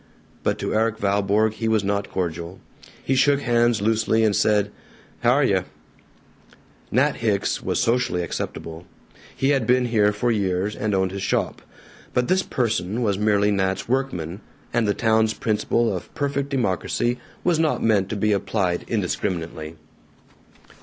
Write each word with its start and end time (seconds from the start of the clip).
But 0.41 0.57
to 0.57 0.73
Erik 0.73 0.97
Valborg 0.97 1.53
he 1.53 1.67
was 1.67 1.83
not 1.83 2.09
cordial. 2.09 2.59
He 3.03 3.13
shook 3.13 3.41
hands 3.41 3.83
loosely, 3.83 4.23
and 4.23 4.35
said, 4.35 4.71
"H' 5.23 5.25
are 5.27 5.43
yuh." 5.43 5.63
Nat 6.89 7.17
Hicks 7.17 7.61
was 7.61 7.79
socially 7.79 8.23
acceptable; 8.23 8.87
he 9.35 9.49
had 9.49 9.67
been 9.67 9.85
here 9.85 10.11
for 10.11 10.31
years, 10.31 10.75
and 10.75 10.95
owned 10.95 11.11
his 11.11 11.21
shop; 11.21 11.61
but 12.15 12.29
this 12.29 12.41
person 12.41 13.03
was 13.03 13.19
merely 13.19 13.51
Nat's 13.51 13.87
workman, 13.87 14.41
and 14.73 14.87
the 14.87 14.95
town's 14.95 15.35
principle 15.35 15.95
of 15.95 16.11
perfect 16.15 16.49
democracy 16.49 17.19
was 17.43 17.59
not 17.59 17.83
meant 17.83 18.09
to 18.09 18.15
be 18.15 18.31
applied 18.31 18.85
indiscriminately. 18.87 19.75